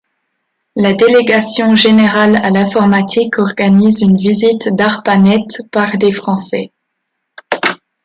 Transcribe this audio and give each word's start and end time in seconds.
La 0.75 0.93
Délégation 0.93 1.75
générale 1.75 2.35
à 2.37 2.49
l'informatique 2.49 3.37
organise 3.37 4.01
une 4.01 4.17
visite 4.17 4.69
d'Arpanet 4.75 5.45
par 5.71 5.95
des 5.99 6.11
français. 6.11 6.71